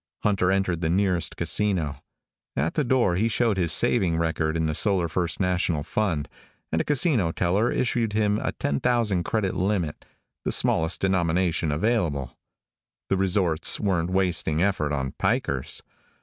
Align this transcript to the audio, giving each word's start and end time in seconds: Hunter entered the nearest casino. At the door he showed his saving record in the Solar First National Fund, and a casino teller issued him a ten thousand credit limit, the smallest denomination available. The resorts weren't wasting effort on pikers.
Hunter 0.23 0.51
entered 0.51 0.81
the 0.81 0.89
nearest 0.89 1.37
casino. 1.37 2.01
At 2.55 2.73
the 2.73 2.83
door 2.83 3.17
he 3.17 3.27
showed 3.27 3.57
his 3.57 3.71
saving 3.71 4.17
record 4.17 4.57
in 4.57 4.65
the 4.65 4.73
Solar 4.73 5.07
First 5.07 5.39
National 5.39 5.83
Fund, 5.83 6.27
and 6.71 6.81
a 6.81 6.83
casino 6.83 7.31
teller 7.31 7.71
issued 7.71 8.13
him 8.13 8.39
a 8.39 8.51
ten 8.53 8.79
thousand 8.79 9.25
credit 9.25 9.53
limit, 9.55 10.03
the 10.43 10.51
smallest 10.51 11.01
denomination 11.01 11.71
available. 11.71 12.35
The 13.09 13.17
resorts 13.17 13.79
weren't 13.79 14.09
wasting 14.09 14.59
effort 14.59 14.91
on 14.91 15.11
pikers. 15.19 15.83